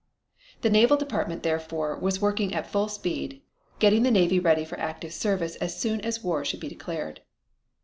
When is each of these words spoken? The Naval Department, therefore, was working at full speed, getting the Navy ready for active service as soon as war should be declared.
The 0.61 0.71
Naval 0.71 0.97
Department, 0.97 1.43
therefore, 1.43 1.95
was 1.95 2.19
working 2.23 2.55
at 2.55 2.65
full 2.65 2.87
speed, 2.87 3.43
getting 3.77 4.01
the 4.01 4.09
Navy 4.09 4.39
ready 4.39 4.65
for 4.65 4.79
active 4.79 5.13
service 5.13 5.57
as 5.57 5.79
soon 5.79 6.01
as 6.01 6.23
war 6.23 6.43
should 6.43 6.59
be 6.59 6.69
declared. 6.69 7.21